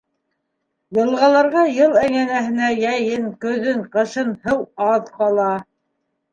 Йылғаларға 0.95 1.65
йыл 1.73 1.93
әйләнәһенә 2.05 2.71
йәйен, 2.79 3.29
көҙөн, 3.47 3.87
ҡышын 3.95 4.35
һыу 4.49 4.67
аҙ 4.91 5.15
ҡала. 5.23 5.51